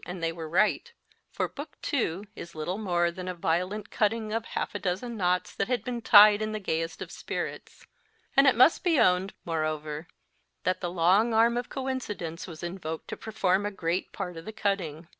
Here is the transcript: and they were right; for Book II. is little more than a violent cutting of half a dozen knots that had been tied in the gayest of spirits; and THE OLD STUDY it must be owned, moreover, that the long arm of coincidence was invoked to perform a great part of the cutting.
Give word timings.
and 0.03 0.23
they 0.23 0.31
were 0.31 0.49
right; 0.49 0.93
for 1.29 1.47
Book 1.47 1.77
II. 1.93 2.23
is 2.35 2.55
little 2.55 2.79
more 2.79 3.11
than 3.11 3.27
a 3.27 3.35
violent 3.35 3.91
cutting 3.91 4.33
of 4.33 4.43
half 4.45 4.73
a 4.73 4.79
dozen 4.79 5.15
knots 5.15 5.53
that 5.53 5.67
had 5.67 5.83
been 5.83 6.01
tied 6.01 6.41
in 6.41 6.53
the 6.53 6.59
gayest 6.59 7.03
of 7.03 7.11
spirits; 7.11 7.85
and 8.35 8.47
THE 8.47 8.49
OLD 8.49 8.55
STUDY 8.55 8.55
it 8.55 8.57
must 8.57 8.83
be 8.83 8.99
owned, 8.99 9.33
moreover, 9.45 10.07
that 10.63 10.81
the 10.81 10.89
long 10.89 11.35
arm 11.35 11.55
of 11.55 11.69
coincidence 11.69 12.47
was 12.47 12.63
invoked 12.63 13.09
to 13.09 13.15
perform 13.15 13.63
a 13.63 13.69
great 13.69 14.11
part 14.11 14.37
of 14.37 14.45
the 14.45 14.51
cutting. 14.51 15.07